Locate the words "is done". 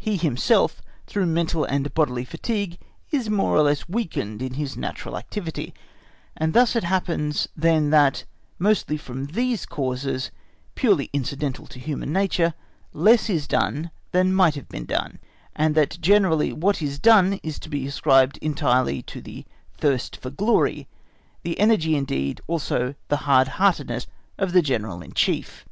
13.30-13.92, 16.82-17.38